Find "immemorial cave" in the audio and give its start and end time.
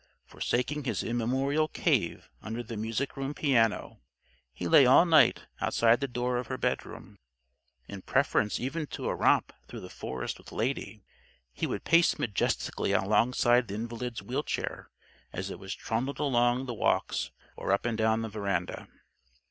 1.03-2.27